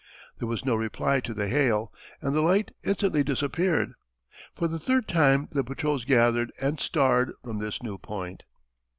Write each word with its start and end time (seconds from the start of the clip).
There 0.39 0.47
was 0.47 0.65
no 0.65 0.73
reply 0.73 1.19
to 1.19 1.31
the 1.31 1.47
hail, 1.47 1.93
and 2.23 2.33
the 2.33 2.41
light 2.41 2.71
instantly 2.83 3.23
disappeared. 3.23 3.93
For 4.55 4.67
the 4.67 4.79
third 4.79 5.07
time 5.07 5.47
the 5.51 5.63
patrols 5.63 6.05
gathered 6.05 6.51
and 6.59 6.79
"starred" 6.79 7.33
from 7.43 7.59
this 7.59 7.83
new 7.83 7.99
point. 7.99 8.41